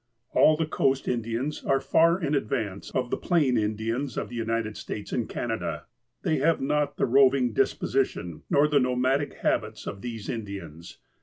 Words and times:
All 0.31 0.57
the 0.57 0.65
coast 0.65 1.07
Indians 1.07 1.63
are 1.63 1.79
far 1.79 2.19
in 2.19 2.33
advance 2.33 2.89
of 2.89 3.11
the 3.11 3.17
plain 3.17 3.55
In 3.55 3.77
dians 3.77 4.17
of 4.17 4.29
the 4.29 4.35
United 4.35 4.75
States 4.75 5.11
and 5.11 5.29
Canada. 5.29 5.85
They 6.23 6.37
have 6.37 6.59
not 6.59 6.97
the 6.97 7.05
roving 7.05 7.53
disposition, 7.53 8.41
nor 8.49 8.67
the 8.67 8.79
nomadic 8.79 9.35
habits 9.35 9.85
of 9.85 10.01
these 10.01 10.27
Indians. 10.27 10.97